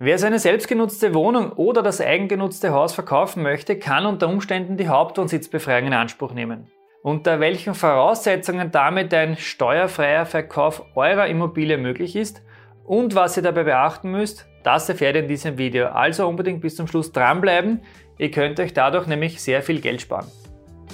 Wer 0.00 0.16
seine 0.18 0.38
selbstgenutzte 0.38 1.12
Wohnung 1.12 1.50
oder 1.54 1.82
das 1.82 2.00
eigengenutzte 2.00 2.70
Haus 2.70 2.92
verkaufen 2.92 3.42
möchte, 3.42 3.80
kann 3.80 4.06
unter 4.06 4.28
Umständen 4.28 4.76
die 4.76 4.86
Hauptwohnsitzbefreiung 4.86 5.88
in 5.88 5.92
Anspruch 5.92 6.32
nehmen. 6.32 6.68
Unter 7.02 7.40
welchen 7.40 7.74
Voraussetzungen 7.74 8.70
damit 8.70 9.12
ein 9.12 9.36
steuerfreier 9.36 10.24
Verkauf 10.24 10.84
eurer 10.94 11.26
Immobilie 11.26 11.78
möglich 11.78 12.14
ist 12.14 12.42
und 12.84 13.16
was 13.16 13.36
ihr 13.36 13.42
dabei 13.42 13.64
beachten 13.64 14.12
müsst, 14.12 14.46
das 14.62 14.88
erfährt 14.88 15.16
ihr 15.16 15.22
in 15.22 15.28
diesem 15.28 15.58
Video. 15.58 15.88
Also 15.88 16.28
unbedingt 16.28 16.60
bis 16.60 16.76
zum 16.76 16.86
Schluss 16.86 17.10
dranbleiben. 17.10 17.82
Ihr 18.18 18.30
könnt 18.30 18.60
euch 18.60 18.72
dadurch 18.72 19.08
nämlich 19.08 19.42
sehr 19.42 19.62
viel 19.62 19.80
Geld 19.80 20.00
sparen. 20.00 20.28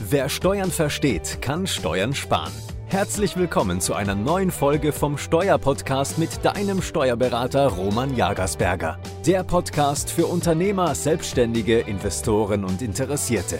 Wer 0.08 0.30
Steuern 0.30 0.70
versteht, 0.70 1.42
kann 1.42 1.66
Steuern 1.66 2.14
sparen. 2.14 2.52
Herzlich 2.94 3.36
willkommen 3.36 3.80
zu 3.80 3.94
einer 3.94 4.14
neuen 4.14 4.52
Folge 4.52 4.92
vom 4.92 5.18
Steuerpodcast 5.18 6.16
mit 6.16 6.44
deinem 6.44 6.80
Steuerberater 6.80 7.66
Roman 7.66 8.14
Jagersberger. 8.14 9.00
Der 9.26 9.42
Podcast 9.42 10.12
für 10.12 10.26
Unternehmer, 10.26 10.94
Selbstständige, 10.94 11.80
Investoren 11.80 12.64
und 12.64 12.82
Interessierte. 12.82 13.58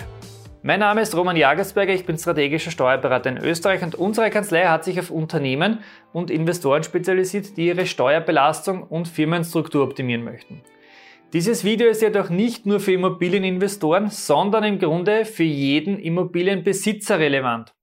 Mein 0.62 0.78
Name 0.78 1.00
ist 1.00 1.16
Roman 1.16 1.34
Jagersberger, 1.34 1.92
ich 1.92 2.06
bin 2.06 2.16
strategischer 2.16 2.70
Steuerberater 2.70 3.28
in 3.28 3.38
Österreich 3.38 3.82
und 3.82 3.96
unsere 3.96 4.30
Kanzlei 4.30 4.66
hat 4.66 4.84
sich 4.84 5.00
auf 5.00 5.10
Unternehmen 5.10 5.80
und 6.12 6.30
Investoren 6.30 6.84
spezialisiert, 6.84 7.56
die 7.56 7.66
ihre 7.66 7.86
Steuerbelastung 7.86 8.84
und 8.84 9.08
Firmenstruktur 9.08 9.82
optimieren 9.82 10.22
möchten. 10.22 10.62
Dieses 11.32 11.64
Video 11.64 11.88
ist 11.88 12.02
jedoch 12.02 12.30
nicht 12.30 12.66
nur 12.66 12.78
für 12.78 12.92
Immobilieninvestoren, 12.92 14.10
sondern 14.10 14.62
im 14.62 14.78
Grunde 14.78 15.24
für 15.24 15.42
jeden 15.42 15.98
Immobilienbesitzer 15.98 17.18
relevant 17.18 17.73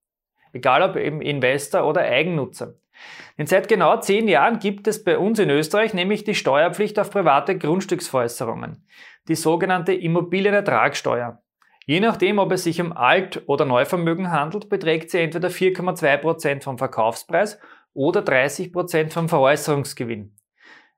egal 0.54 0.82
ob 0.82 0.96
eben 0.96 1.22
Investor 1.22 1.86
oder 1.88 2.02
Eigennutzer. 2.02 2.76
Denn 3.38 3.48
seit 3.48 3.68
genau 3.68 3.98
zehn 4.00 4.28
Jahren 4.28 4.60
gibt 4.60 4.88
es 4.88 5.04
bei 5.04 5.18
uns 5.18 5.40
in 5.40 5.50
Österreich 5.50 5.94
nämlich 5.94 6.24
die 6.24 6.36
Steuerpflicht 6.36 7.00
auf 7.00 7.10
private 7.10 7.58
Grundstücksveräußerungen, 7.58 8.86
die 9.28 9.36
sogenannte 9.36 9.94
Immobilienertragssteuer. 9.94 11.42
Je 11.86 12.00
nachdem, 12.00 12.38
ob 12.38 12.52
es 12.52 12.64
sich 12.64 12.80
um 12.80 12.94
Alt- 12.94 13.42
oder 13.48 13.66
Neuvermögen 13.66 14.32
handelt, 14.32 14.70
beträgt 14.70 15.10
sie 15.10 15.20
entweder 15.20 15.50
4,2% 15.50 16.64
vom 16.64 16.78
Verkaufspreis 16.78 17.60
oder 17.94 18.22
30% 18.22 19.10
vom 19.12 19.28
Veräußerungsgewinn. 19.28 20.36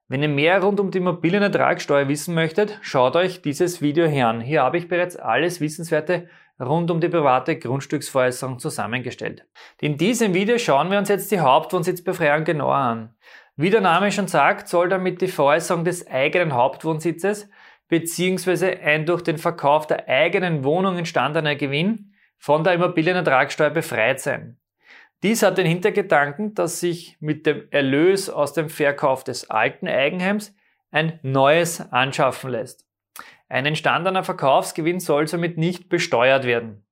Wenn 0.09 0.21
ihr 0.21 0.29
mehr 0.29 0.61
rund 0.61 0.79
um 0.79 0.91
die 0.91 0.97
Immobilienertragssteuer 0.97 2.09
wissen 2.09 2.35
möchtet, 2.35 2.77
schaut 2.81 3.15
euch 3.15 3.41
dieses 3.41 3.81
Video 3.81 4.05
hier 4.05 4.27
an. 4.27 4.41
Hier 4.41 4.61
habe 4.61 4.77
ich 4.77 4.89
bereits 4.89 5.15
alles 5.15 5.61
Wissenswerte 5.61 6.27
rund 6.59 6.91
um 6.91 7.01
die 7.01 7.09
private 7.09 7.57
Grundstücksveräußerung 7.57 8.59
zusammengestellt. 8.59 9.45
In 9.81 9.97
diesem 9.97 10.33
Video 10.33 10.57
schauen 10.57 10.91
wir 10.91 10.97
uns 10.97 11.09
jetzt 11.09 11.31
die 11.31 11.39
Hauptwohnsitzbefreiung 11.39 12.43
genauer 12.43 12.75
an. 12.75 13.15
Wie 13.55 13.69
der 13.69 13.81
Name 13.81 14.11
schon 14.11 14.27
sagt, 14.27 14.67
soll 14.67 14.89
damit 14.89 15.21
die 15.21 15.27
Veräußerung 15.27 15.83
des 15.83 16.07
eigenen 16.07 16.53
Hauptwohnsitzes 16.53 17.49
bzw. 17.87 18.79
ein 18.81 19.05
durch 19.05 19.21
den 19.21 19.37
Verkauf 19.37 19.85
der 19.85 20.07
eigenen 20.07 20.63
Wohnung 20.63 20.97
entstandener 20.97 21.55
Gewinn 21.55 22.13
von 22.37 22.63
der 22.63 22.73
Immobilienertragssteuer 22.73 23.69
befreit 23.69 24.19
sein. 24.19 24.57
Dies 25.21 25.43
hat 25.43 25.57
den 25.57 25.65
Hintergedanken, 25.65 26.53
dass 26.53 26.81
sich 26.81 27.15
mit 27.21 27.45
dem 27.45 27.67
Erlös 27.71 28.29
aus 28.29 28.53
dem 28.53 28.69
Verkauf 28.69 29.23
des 29.23 29.49
alten 29.49 29.87
Eigenheims 29.87 30.53
ein 30.91 31.19
neues 31.23 31.79
anschaffen 31.91 32.51
lässt. 32.51 32.85
Ein 33.49 33.65
entstandener 33.65 34.23
Verkaufsgewinn 34.23 34.99
soll 34.99 35.27
somit 35.27 35.57
nicht 35.57 35.89
besteuert 35.89 36.45
werden. 36.45 36.85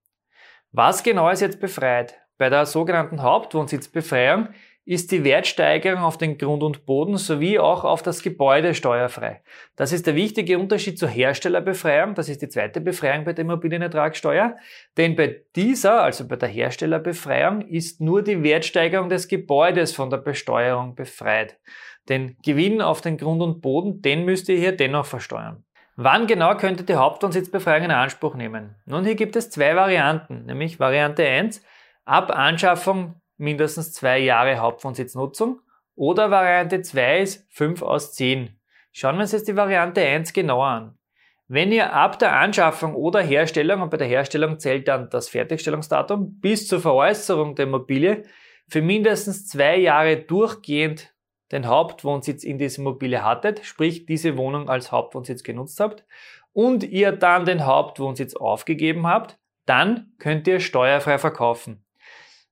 Was 0.72 1.03
genau 1.03 1.30
ist 1.30 1.41
jetzt 1.41 1.59
befreit? 1.59 2.16
Bei 2.38 2.50
der 2.50 2.66
sogenannten 2.66 3.22
Hauptwohnsitzbefreiung 3.22 4.50
ist 4.83 5.11
die 5.11 5.23
Wertsteigerung 5.23 6.02
auf 6.02 6.17
den 6.17 6.38
Grund 6.38 6.63
und 6.63 6.86
Boden 6.86 7.17
sowie 7.17 7.59
auch 7.59 7.83
auf 7.83 8.02
das 8.02 8.23
Gebäude 8.23 8.73
steuerfrei. 8.73 9.44
Das 9.75 9.91
ist 9.91 10.08
der 10.08 10.16
wichtige 10.16 10.58
Unterschied 10.58 10.97
zur 10.97 11.09
Herstellerbefreiung. 11.09 12.16
Das 12.16 12.30
ist 12.30 12.41
die 12.41 12.50
zweite 12.50 12.81
Befreiung 12.81 13.23
bei 13.23 13.33
der 13.33 13.45
Immobilienertragssteuer. 13.45 14.56
Denn 14.97 15.16
bei 15.16 15.44
dieser, 15.56 16.02
also 16.02 16.28
bei 16.28 16.35
der 16.35 16.50
Herstellerbefreiung, 16.50 17.62
ist 17.62 18.01
nur 18.01 18.24
die 18.24 18.44
Wertsteigerung 18.44 19.09
des 19.09 19.28
Gebäudes 19.28 19.94
von 19.94 20.09
der 20.09 20.18
Besteuerung 20.18 20.95
befreit. 20.95 21.59
Den 22.09 22.38
Gewinn 22.44 22.81
auf 22.81 23.01
den 23.01 23.18
Grund 23.18 23.41
und 23.44 23.62
Boden, 23.62 24.01
den 24.01 24.25
müsst 24.25 24.50
ihr 24.50 24.57
hier 24.57 24.75
dennoch 24.75 25.06
versteuern. 25.06 25.63
Wann 25.96 26.28
genau 26.28 26.56
könnt 26.56 26.79
ihr 26.79 26.85
die 26.85 26.96
Hauptwohnsitzbefreiung 26.96 27.85
in 27.85 27.91
Anspruch 27.91 28.35
nehmen? 28.35 28.75
Nun, 28.85 29.03
hier 29.03 29.16
gibt 29.16 29.35
es 29.35 29.50
zwei 29.50 29.75
Varianten, 29.75 30.46
nämlich 30.46 30.79
Variante 30.79 31.25
1, 31.25 31.62
ab 32.06 32.31
Anschaffung 32.31 33.22
mindestens 33.38 33.91
zwei 33.94 34.19
Jahre 34.19 34.57
Hauptwohnsitznutzung 34.59 35.59
oder 35.96 36.31
Variante 36.31 36.81
2 36.81 37.19
ist 37.19 37.53
5 37.53 37.81
aus 37.81 38.13
10. 38.13 38.57
Schauen 38.94 39.16
wir 39.16 39.22
uns 39.22 39.31
jetzt 39.34 39.47
die 39.47 39.56
Variante 39.56 40.01
1 40.01 40.34
genauer 40.34 40.68
an. 40.68 40.97
Wenn 41.47 41.72
ihr 41.72 41.91
ab 41.91 42.18
der 42.18 42.38
Anschaffung 42.38 42.96
oder 42.96 43.22
Herstellung, 43.22 43.81
und 43.81 43.90
bei 43.90 43.97
der 43.97 44.07
Herstellung 44.07 44.57
zählt 44.59 44.88
dann 44.88 45.09
das 45.09 45.28
Fertigstellungsdatum, 45.28 46.40
bis 46.40 46.68
zur 46.68 46.80
Veräußerung 46.80 47.56
der 47.56 47.66
Immobilie 47.66 48.24
für 48.69 48.81
mindestens 48.81 49.47
zwei 49.47 49.75
Jahre 49.78 50.16
durchgehend 50.16 51.13
den 51.51 51.67
Hauptwohnsitz 51.67 52.44
in 52.44 52.57
dieser 52.57 52.79
Immobilie 52.79 53.23
hattet, 53.23 53.66
sprich 53.66 54.06
diese 54.06 54.38
Wohnung 54.38 54.69
als 54.69 54.91
Hauptwohnsitz 54.91 55.44
genutzt 55.44 55.79
habt 55.79 56.06
und 56.53 56.84
ihr 56.84 57.12
dann 57.12 57.45
den 57.45 57.66
Hauptwohnsitz 57.66 58.35
aufgegeben 58.35 59.07
habt, 59.07 59.38
dann 59.66 60.13
könnt 60.19 60.47
ihr 60.47 60.59
steuerfrei 60.59 61.17
verkaufen. 61.17 61.84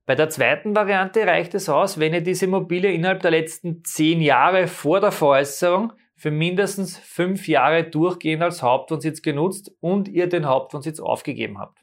Bei 0.06 0.14
der 0.14 0.28
zweiten 0.28 0.74
Variante 0.74 1.26
reicht 1.26 1.54
es 1.54 1.68
aus, 1.68 2.00
wenn 2.00 2.14
ihr 2.14 2.20
diese 2.20 2.46
Immobilie 2.46 2.92
innerhalb 2.92 3.22
der 3.22 3.30
letzten 3.30 3.84
zehn 3.84 4.20
Jahre 4.20 4.66
vor 4.66 5.00
der 5.00 5.12
Veräußerung 5.12 5.92
für 6.16 6.30
mindestens 6.30 6.98
fünf 6.98 7.48
Jahre 7.48 7.84
durchgehend 7.84 8.42
als 8.42 8.62
Hauptwohnsitz 8.62 9.22
genutzt 9.22 9.72
und 9.80 10.08
ihr 10.08 10.28
den 10.28 10.46
Hauptwohnsitz 10.46 11.00
aufgegeben 11.00 11.58
habt. 11.58 11.78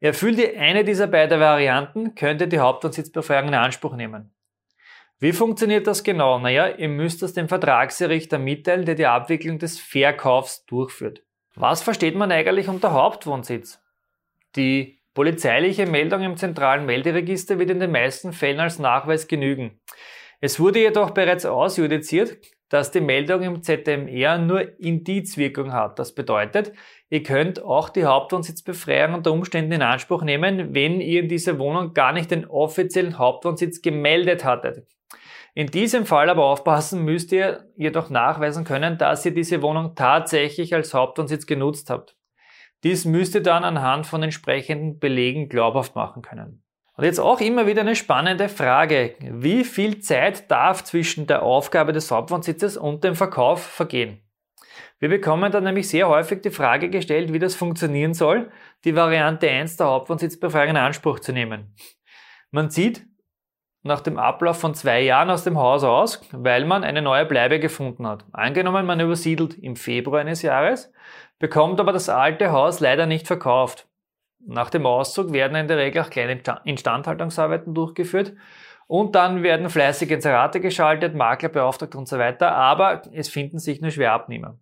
Erfüllt 0.00 0.38
ihr 0.38 0.60
eine 0.60 0.84
dieser 0.84 1.06
beiden 1.06 1.40
Varianten, 1.40 2.14
könnt 2.14 2.42
ihr 2.42 2.46
die 2.46 2.58
Hauptwohnsitzbefreiung 2.58 3.48
in 3.48 3.54
Anspruch 3.54 3.96
nehmen. 3.96 4.34
Wie 5.24 5.32
funktioniert 5.32 5.86
das 5.86 6.02
genau? 6.02 6.38
Naja, 6.38 6.68
ihr 6.68 6.90
müsst 6.90 7.22
das 7.22 7.32
dem 7.32 7.48
Vertragsrichter 7.48 8.38
mitteilen, 8.38 8.84
der 8.84 8.94
die 8.94 9.06
Abwicklung 9.06 9.58
des 9.58 9.80
Verkaufs 9.80 10.66
durchführt. 10.66 11.22
Was 11.54 11.82
versteht 11.82 12.14
man 12.14 12.30
eigentlich 12.30 12.68
unter 12.68 12.92
Hauptwohnsitz? 12.92 13.80
Die 14.54 15.00
polizeiliche 15.14 15.86
Meldung 15.86 16.20
im 16.20 16.36
zentralen 16.36 16.84
Melderegister 16.84 17.58
wird 17.58 17.70
in 17.70 17.80
den 17.80 17.90
meisten 17.90 18.34
Fällen 18.34 18.60
als 18.60 18.78
Nachweis 18.78 19.26
genügen. 19.26 19.80
Es 20.42 20.60
wurde 20.60 20.80
jedoch 20.80 21.12
bereits 21.12 21.46
ausjudiziert, 21.46 22.36
dass 22.74 22.90
die 22.90 23.00
Meldung 23.00 23.42
im 23.42 23.62
ZMR 23.62 24.36
nur 24.36 24.80
Indizwirkung 24.80 25.72
hat. 25.72 26.00
Das 26.00 26.12
bedeutet, 26.12 26.72
ihr 27.08 27.22
könnt 27.22 27.62
auch 27.62 27.88
die 27.88 28.04
Hauptwohnsitzbefreiung 28.04 29.14
unter 29.14 29.30
Umständen 29.30 29.70
in 29.70 29.82
Anspruch 29.82 30.24
nehmen, 30.24 30.74
wenn 30.74 31.00
ihr 31.00 31.20
in 31.20 31.28
dieser 31.28 31.60
Wohnung 31.60 31.94
gar 31.94 32.12
nicht 32.12 32.32
den 32.32 32.44
offiziellen 32.44 33.16
Hauptwohnsitz 33.16 33.80
gemeldet 33.80 34.44
hattet. 34.44 34.88
In 35.54 35.68
diesem 35.68 36.04
Fall 36.04 36.28
aber 36.28 36.46
aufpassen 36.46 37.04
müsst 37.04 37.30
ihr 37.30 37.70
jedoch 37.76 38.10
nachweisen 38.10 38.64
können, 38.64 38.98
dass 38.98 39.24
ihr 39.24 39.32
diese 39.32 39.62
Wohnung 39.62 39.94
tatsächlich 39.94 40.74
als 40.74 40.94
Hauptwohnsitz 40.94 41.46
genutzt 41.46 41.90
habt. 41.90 42.16
Dies 42.82 43.04
müsst 43.04 43.36
ihr 43.36 43.42
dann 43.44 43.62
anhand 43.62 44.08
von 44.08 44.20
entsprechenden 44.24 44.98
Belegen 44.98 45.48
glaubhaft 45.48 45.94
machen 45.94 46.22
können. 46.22 46.63
Und 46.96 47.04
jetzt 47.04 47.18
auch 47.18 47.40
immer 47.40 47.66
wieder 47.66 47.80
eine 47.80 47.96
spannende 47.96 48.48
Frage. 48.48 49.16
Wie 49.20 49.64
viel 49.64 50.00
Zeit 50.00 50.50
darf 50.50 50.84
zwischen 50.84 51.26
der 51.26 51.42
Aufgabe 51.42 51.92
des 51.92 52.10
Hauptwohnsitzes 52.10 52.76
und 52.76 53.02
dem 53.02 53.16
Verkauf 53.16 53.64
vergehen? 53.64 54.20
Wir 55.00 55.08
bekommen 55.08 55.50
dann 55.50 55.64
nämlich 55.64 55.88
sehr 55.88 56.08
häufig 56.08 56.40
die 56.42 56.50
Frage 56.50 56.88
gestellt, 56.88 57.32
wie 57.32 57.40
das 57.40 57.56
funktionieren 57.56 58.14
soll, 58.14 58.50
die 58.84 58.94
Variante 58.94 59.50
1 59.50 59.76
der 59.76 59.88
Hauptwohnsitzbefreiung 59.88 60.70
in 60.70 60.76
Anspruch 60.76 61.18
zu 61.18 61.32
nehmen. 61.32 61.74
Man 62.52 62.70
sieht, 62.70 63.04
nach 63.82 64.00
dem 64.00 64.18
Ablauf 64.18 64.58
von 64.58 64.74
zwei 64.74 65.00
Jahren 65.00 65.30
aus 65.30 65.44
dem 65.44 65.58
Haus 65.58 65.84
aus, 65.84 66.22
weil 66.32 66.64
man 66.64 66.84
eine 66.84 67.02
neue 67.02 67.26
Bleibe 67.26 67.60
gefunden 67.60 68.06
hat. 68.06 68.24
Angenommen, 68.32 68.86
man 68.86 69.00
übersiedelt 69.00 69.58
im 69.58 69.76
Februar 69.76 70.20
eines 70.20 70.42
Jahres, 70.42 70.92
bekommt 71.38 71.80
aber 71.80 71.92
das 71.92 72.08
alte 72.08 72.50
Haus 72.50 72.80
leider 72.80 73.04
nicht 73.04 73.26
verkauft. 73.26 73.86
Nach 74.46 74.70
dem 74.70 74.86
Auszug 74.86 75.32
werden 75.32 75.56
in 75.56 75.68
der 75.68 75.78
Regel 75.78 76.02
auch 76.02 76.10
kleine 76.10 76.40
Instandhaltungsarbeiten 76.64 77.74
durchgeführt 77.74 78.34
und 78.86 79.14
dann 79.14 79.42
werden 79.42 79.70
fleißig 79.70 80.10
Inserate 80.10 80.60
geschaltet, 80.60 81.14
Makler 81.14 81.48
beauftragt 81.48 81.94
und 81.94 82.06
so 82.08 82.18
weiter, 82.18 82.52
aber 82.52 83.02
es 83.12 83.28
finden 83.28 83.58
sich 83.58 83.80
nur 83.80 83.90
Schwerabnehmer. 83.90 84.58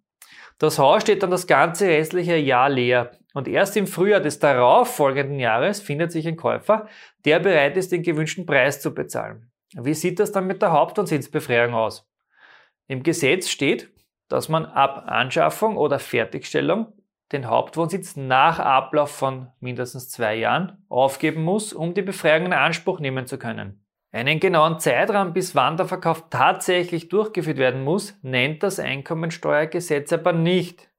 Das 0.59 0.79
Haus 0.79 1.03
steht 1.03 1.23
dann 1.23 1.33
das 1.33 1.49
ganze 1.49 1.89
restliche 1.89 2.37
Jahr 2.37 2.69
leer 2.69 3.11
und 3.35 3.49
erst 3.49 3.77
im 3.77 3.89
Frühjahr 3.89 4.21
des 4.21 4.39
darauffolgenden 4.39 5.41
Jahres 5.41 5.81
findet 5.81 6.13
sich 6.13 6.29
ein 6.29 6.37
Käufer, 6.37 6.87
der 7.25 7.41
bereit 7.41 7.77
ist, 7.77 7.91
den 7.91 8.05
gewünschten 8.05 8.47
Preis 8.47 8.81
zu 8.81 8.95
bezahlen. 8.95 9.51
Wie 9.75 9.95
sieht 9.95 10.21
das 10.21 10.31
dann 10.31 10.47
mit 10.47 10.63
der 10.63 10.71
Hauptwohnsitzbefreiung 10.71 11.75
aus? 11.75 12.09
Im 12.87 13.03
Gesetz 13.03 13.49
steht, 13.49 13.91
dass 14.29 14.49
man 14.49 14.67
ab 14.67 15.05
Anschaffung 15.07 15.77
oder 15.77 15.99
Fertigstellung 15.99 16.93
den 17.33 17.49
Hauptwohnsitz 17.49 18.17
nach 18.17 18.59
Ablauf 18.59 19.11
von 19.11 19.49
mindestens 19.61 20.11
zwei 20.11 20.35
Jahren 20.37 20.85
aufgeben 20.89 21.43
muss, 21.43 21.73
um 21.73 21.95
die 21.95 22.03
Befreiung 22.03 22.47
in 22.47 22.53
Anspruch 22.53 23.01
nehmen 23.01 23.27
zu 23.27 23.39
können. 23.39 23.85
Einen 24.13 24.41
genauen 24.41 24.79
Zeitraum, 24.79 25.33
bis 25.33 25.55
wann 25.55 25.79
der 25.79 25.87
Verkauf 25.87 26.29
tatsächlich 26.29 27.09
durchgeführt 27.09 27.57
werden 27.57 27.83
muss, 27.83 28.19
nennt 28.23 28.63
das 28.63 28.79
Einkommensteuergesetz 28.79 30.13
aber 30.13 30.35
nicht. 30.35 30.91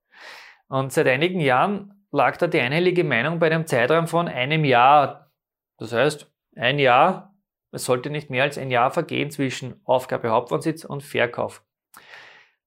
Und 0.68 0.92
seit 0.92 1.06
einigen 1.06 1.38
Jahren 1.38 2.06
lag 2.10 2.36
da 2.36 2.48
die 2.48 2.60
einhellige 2.60 3.04
Meinung 3.04 3.38
bei 3.38 3.46
einem 3.46 3.66
Zeitraum 3.66 4.08
von 4.08 4.26
einem 4.26 4.64
Jahr. 4.64 5.30
Das 5.78 5.92
heißt, 5.92 6.32
ein 6.56 6.80
Jahr, 6.80 7.36
es 7.70 7.84
sollte 7.84 8.10
nicht 8.10 8.30
mehr 8.30 8.42
als 8.42 8.58
ein 8.58 8.70
Jahr 8.70 8.90
vergehen 8.90 9.30
zwischen 9.30 9.80
Aufgabe 9.84 10.30
Hauptwohnsitz 10.30 10.84
und 10.84 11.02
Verkauf. 11.02 11.64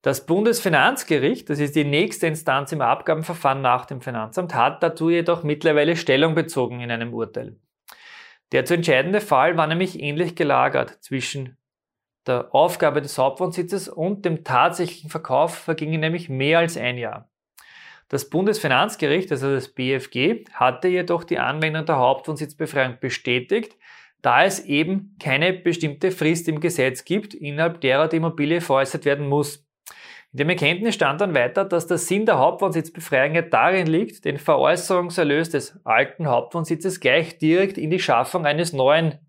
Das 0.08 0.26
Bundesfinanzgericht, 0.26 1.50
das 1.50 1.60
ist 1.60 1.76
die 1.76 1.84
nächste 1.84 2.28
Instanz 2.28 2.72
im 2.72 2.80
Abgabenverfahren 2.80 3.62
nach 3.62 3.86
dem 3.86 4.00
Finanzamt, 4.00 4.56
hat 4.56 4.82
dazu 4.82 5.10
jedoch 5.10 5.44
mittlerweile 5.44 5.98
Stellung 5.98 6.34
bezogen 6.34 6.80
in 6.80 6.92
einem 6.92 7.14
Urteil. 7.14 7.58
Der 8.54 8.64
zu 8.64 8.76
entscheidende 8.76 9.20
Fall 9.20 9.58
war 9.58 9.68
nämlich 9.68 10.02
ähnlich 10.02 10.38
gelagert. 10.38 10.98
Zwischen 11.02 11.58
der 12.26 12.56
Aufgabe 12.56 13.02
des 13.02 13.18
Hauptwohnsitzes 13.18 13.90
und 13.90 14.24
dem 14.24 14.46
tatsächlichen 14.46 15.10
Verkauf 15.10 15.58
vergingen 15.58 16.00
nämlich 16.00 16.30
mehr 16.30 16.60
als 16.60 16.78
ein 16.78 16.98
Jahr. 16.98 17.30
Das 18.08 18.30
Bundesfinanzgericht, 18.30 19.30
also 19.30 19.54
das 19.54 19.68
BFG, 19.68 20.46
hatte 20.54 20.88
jedoch 20.88 21.26
die 21.26 21.40
Anwendung 21.40 21.86
der 21.86 21.98
Hauptwohnsitzbefreiung 21.98 23.00
bestätigt, 23.02 23.76
da 24.22 24.46
es 24.46 24.62
eben 24.62 25.18
keine 25.20 25.52
bestimmte 25.52 26.12
Frist 26.12 26.48
im 26.48 26.62
Gesetz 26.62 27.04
gibt, 27.04 27.34
innerhalb 27.34 27.82
derer 27.82 28.08
die 28.08 28.16
Immobilie 28.16 28.62
veräußert 28.62 29.04
werden 29.04 29.28
muss. 29.28 29.67
In 30.34 30.40
dem 30.40 30.50
Erkenntnis 30.50 30.96
stand 30.96 31.22
dann 31.22 31.34
weiter, 31.34 31.64
dass 31.64 31.88
der 31.88 31.98
Sinn 31.98 32.26
der 32.26 32.38
Hauptwohnsitzbefreiung 32.38 33.34
ja 33.34 33.42
darin 33.42 33.88
liegt, 33.88 34.26
den 34.26 34.38
Veräußerungserlös 34.38 35.50
des 35.50 35.80
alten 35.86 36.28
Hauptwohnsitzes 36.28 37.00
gleich 37.00 37.38
direkt 37.38 37.78
in 37.78 37.90
die 37.90 38.00
Schaffung 38.00 38.46
eines 38.46 38.74
neuen 38.74 39.20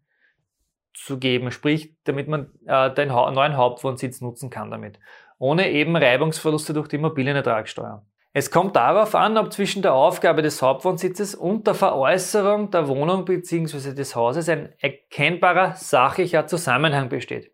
zu 0.95 1.19
geben, 1.19 1.53
sprich, 1.53 1.95
damit 2.05 2.29
man 2.29 2.51
äh, 2.67 2.93
den 2.93 3.15
ha 3.15 3.31
neuen 3.31 3.57
Hauptwohnsitz 3.57 4.21
nutzen 4.21 4.51
kann 4.51 4.71
damit, 4.71 4.99
ohne 5.39 5.71
eben 5.71 5.97
Reibungsverluste 5.97 6.75
durch 6.75 6.89
die 6.89 6.97
Immobilienertragssteuer. 6.97 8.05
Es 8.33 8.51
kommt 8.51 8.77
darauf 8.77 9.15
an, 9.15 9.39
ob 9.39 9.53
zwischen 9.53 9.83
der 9.83 9.95
Aufgabe 9.95 10.43
des 10.43 10.61
Hauptwohnsitzes 10.61 11.35
und 11.35 11.67
der 11.67 11.75
Veräußerung 11.75 12.71
der 12.71 12.89
Wohnung 12.89 13.25
bzw. 13.25 13.95
des 13.95 14.15
Hauses 14.15 14.49
ein 14.49 14.75
erkennbarer 14.79 15.75
sachlicher 15.77 16.47
Zusammenhang 16.47 17.09
besteht. 17.09 17.53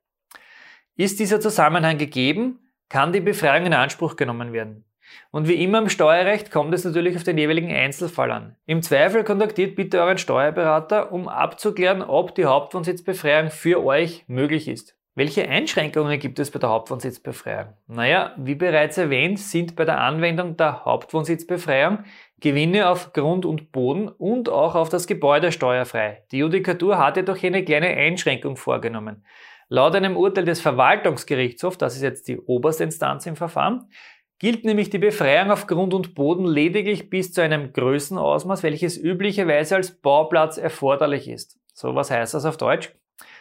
Ist 0.97 1.21
dieser 1.21 1.41
Zusammenhang 1.41 1.99
gegeben, 1.99 2.64
kann 2.89 3.13
die 3.13 3.21
Befreiung 3.21 3.67
in 3.67 3.75
Anspruch 3.75 4.17
genommen 4.17 4.53
werden. 4.53 4.85
Und 5.31 5.49
wie 5.49 5.63
immer 5.63 5.79
im 5.79 5.89
Steuerrecht 5.89 6.51
kommt 6.51 6.75
es 6.75 6.85
natürlich 6.85 7.17
auf 7.17 7.25
den 7.25 7.39
jeweiligen 7.39 7.71
Einzelfall 7.71 8.31
an. 8.31 8.57
Im 8.67 8.83
Zweifel 8.83 9.25
kontaktiert 9.25 9.77
bitte 9.77 10.01
euren 10.01 10.19
Steuerberater, 10.19 11.13
um 11.13 11.29
abzuklären, 11.29 12.03
ob 12.03 12.35
die 12.35 12.47
Hauptwohnsitzbefreiung 12.47 13.51
für 13.51 13.85
euch 13.85 14.25
möglich 14.27 14.69
ist. 14.69 14.97
Welche 15.17 15.49
Einschränkungen 15.49 16.19
gibt 16.19 16.41
es 16.41 16.51
bei 16.51 16.59
der 16.59 16.71
Hauptwohnsitzbefreiung? 16.71 17.75
Naja, 17.87 18.35
wie 18.37 18.57
bereits 18.57 18.99
erwähnt, 18.99 19.39
sind 19.39 19.77
bei 19.77 19.85
der 19.85 20.01
Anwendung 20.01 20.57
der 20.57 20.85
Hauptwohnsitzbefreiung 20.85 22.01
Gewinne 22.41 22.89
auf 22.89 23.13
Grund 23.13 23.47
und 23.47 23.71
Boden 23.71 24.09
und 24.09 24.49
auch 24.49 24.75
auf 24.75 24.89
das 24.89 25.07
Gebäude 25.07 25.53
steuerfrei. 25.53 26.25
Die 26.33 26.39
Judikatur 26.39 26.99
hat 26.99 27.17
jedoch 27.17 27.41
eine 27.45 27.65
kleine 27.65 27.89
Einschränkung 27.89 28.57
vorgenommen. 28.57 29.25
Laut 29.75 29.97
einem 29.97 30.17
Urteil 30.17 30.45
des 30.45 30.61
Verwaltungsgerichtshofs, 30.61 31.79
das 31.79 31.97
ist 31.97 32.03
jetzt 32.03 32.29
die 32.29 32.39
oberste 32.39 32.85
Instanz 32.85 33.27
im 33.27 33.35
Verfahren, 33.35 33.89
gilt 34.39 34.65
nämlich 34.65 34.89
die 34.89 34.99
Befreiung 34.99 35.51
auf 35.51 35.67
Grund 35.67 35.95
und 35.95 36.15
Boden 36.15 36.47
lediglich 36.47 37.11
bis 37.11 37.33
zu 37.33 37.41
einem 37.41 37.73
Größenausmaß, 37.73 38.63
welches 38.63 38.97
üblicherweise 38.97 39.75
als 39.75 40.01
Bauplatz 40.01 40.59
erforderlich 40.59 41.29
ist. 41.29 41.59
So, 41.73 41.97
was 41.97 42.13
heißt 42.13 42.35
das 42.35 42.45
auf 42.45 42.57
Deutsch? 42.57 42.95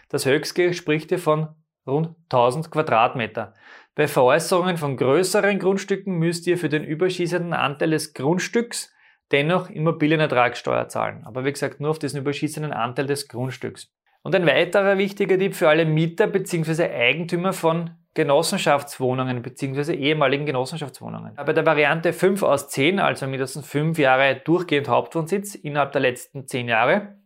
Das 0.10 0.26
Höchstge 0.26 0.74
spricht 0.74 1.10
hier 1.10 1.20
von 1.20 1.50
rund 1.86 2.16
1000 2.32 2.72
Quadratmeter. 2.72 3.54
Bei 3.94 4.08
Veräußerungen 4.08 4.78
von 4.78 4.98
größeren 4.98 5.60
Grundstücken 5.60 6.18
müsst 6.18 6.48
ihr 6.48 6.58
für 6.58 6.70
den 6.70 6.84
überschießenden 6.84 7.54
Anteil 7.54 7.92
des 7.92 8.16
Grundstücks 8.16 8.92
dennoch 9.32 9.70
Immobilienertragssteuer 9.70 10.88
zahlen. 10.88 11.26
Aber 11.26 11.46
wie 11.46 11.54
gesagt, 11.54 11.80
nur 11.80 11.92
auf 11.92 12.00
diesen 12.00 12.22
überschießenden 12.22 12.74
Anteil 12.74 13.06
des 13.06 13.28
Grundstücks. 13.28 13.94
Und 14.24 14.34
ein 14.36 14.46
weiterer 14.46 14.98
wichtiger 14.98 15.38
Tipp 15.38 15.54
für 15.54 15.68
alle 15.68 15.86
Mieter 15.86 16.28
bzw. 16.28 16.84
Eigentümer 16.84 17.52
von 17.52 17.92
Genossenschaftswohnungen 18.14 19.42
bzw. 19.42 19.94
ehemaligen 19.94 20.46
Genossenschaftswohnungen. 20.46 21.36
Bei 21.36 21.52
der 21.52 21.66
Variante 21.66 22.14
5 22.14 22.42
aus 22.44 22.70
10, 22.70 23.00
also 23.00 23.28
mindestens 23.28 23.68
5 23.68 23.98
Jahre 23.98 24.36
durchgehend 24.36 24.88
Hauptwohnsitz 24.88 25.56
innerhalb 25.56 25.92
der 25.92 26.02
letzten 26.02 26.48
10 26.48 26.70
Jahre, 26.70 27.18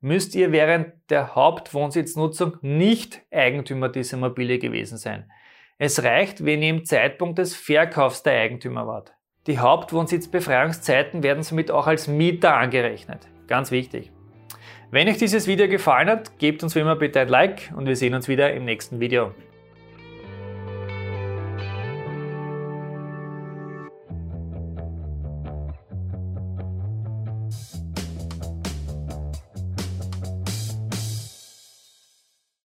müsst 0.00 0.34
ihr 0.34 0.52
während 0.52 0.92
der 1.08 1.34
Hauptwohnsitznutzung 1.34 2.58
nicht 2.60 3.22
Eigentümer 3.30 3.88
dieser 3.88 4.18
Immobilie 4.18 4.58
gewesen 4.58 4.98
sein. 4.98 5.30
Es 5.78 6.02
reicht, 6.02 6.44
wenn 6.44 6.62
ihr 6.62 6.70
im 6.70 6.84
Zeitpunkt 6.84 7.38
des 7.38 7.56
Verkaufs 7.56 8.22
der 8.22 8.34
Eigentümer 8.34 8.86
wart. 8.86 9.14
Die 9.46 9.58
Hauptwohnsitzbefreiungszeiten 9.58 11.22
werden 11.22 11.42
somit 11.42 11.70
auch 11.70 11.86
als 11.86 12.08
Mieter 12.08 12.56
angerechnet. 12.56 13.26
Ganz 13.46 13.70
wichtig. 13.70 14.13
Wenn 14.94 15.08
euch 15.08 15.16
dieses 15.16 15.48
Video 15.48 15.66
gefallen 15.66 16.08
hat, 16.08 16.38
gebt 16.38 16.62
uns 16.62 16.76
wie 16.76 16.78
immer 16.78 16.94
bitte 16.94 17.18
ein 17.18 17.26
Like 17.26 17.72
und 17.74 17.84
wir 17.88 17.96
sehen 17.96 18.14
uns 18.14 18.28
wieder 18.28 18.54
im 18.54 18.64
nächsten 18.64 19.00
Video. 19.00 19.34